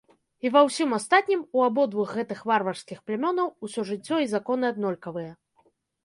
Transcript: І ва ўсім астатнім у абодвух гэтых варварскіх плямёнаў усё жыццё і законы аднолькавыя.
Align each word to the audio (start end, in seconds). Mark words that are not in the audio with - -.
І 0.47 0.51
ва 0.53 0.61
ўсім 0.67 0.93
астатнім 0.97 1.41
у 1.57 1.59
абодвух 1.65 2.13
гэтых 2.19 2.39
варварскіх 2.51 3.01
плямёнаў 3.09 3.51
усё 3.67 3.85
жыццё 3.91 4.17
і 4.25 4.31
законы 4.35 4.65
аднолькавыя. 4.71 5.31